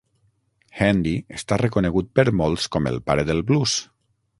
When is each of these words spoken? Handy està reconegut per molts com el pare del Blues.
Handy 0.85 1.11
està 1.41 1.61
reconegut 1.63 2.11
per 2.21 2.27
molts 2.43 2.69
com 2.77 2.93
el 2.95 3.01
pare 3.11 3.29
del 3.33 3.49
Blues. 3.53 3.83